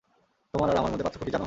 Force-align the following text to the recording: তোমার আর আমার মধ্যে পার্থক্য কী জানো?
তোমার 0.53 0.67
আর 0.71 0.77
আমার 0.81 0.91
মধ্যে 0.91 1.05
পার্থক্য 1.05 1.25
কী 1.27 1.31
জানো? 1.33 1.39